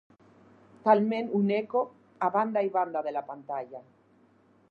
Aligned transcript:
Talment 0.87 1.29
un 1.39 1.51
eco 1.57 1.83
a 2.27 2.31
banda 2.37 2.65
i 2.69 2.73
banda 2.79 3.05
de 3.09 3.13
la 3.19 3.25
pantalla. 3.31 3.83